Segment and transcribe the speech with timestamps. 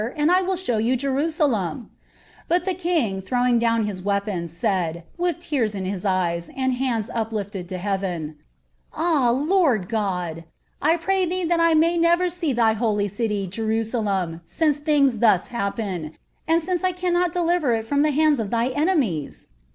[0.15, 1.91] and I will show you Jerusalom,'
[2.49, 8.35] le kingt throwing down his weapons, said, with tears in his 'hands uplifted lo heaven,
[8.97, 10.45] —'Lord OotI,
[10.81, 15.47] I pray ihee ihai I may never see thy holy city, I, since things thus
[15.49, 16.13] happen;
[16.47, 19.49] and Kince 1 cannot deliver it from tof thine enemies